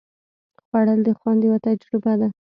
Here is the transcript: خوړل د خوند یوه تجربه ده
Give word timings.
خوړل 0.65 0.99
د 1.05 1.09
خوند 1.19 1.41
یوه 1.47 1.59
تجربه 1.67 2.13
ده 2.19 2.27